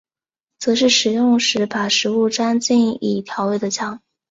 [0.57, 4.01] 则是食用时把食物蘸进已调味的酱。